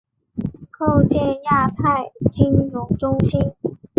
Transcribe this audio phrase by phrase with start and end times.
[1.11, 3.39] 建构亚太金融中心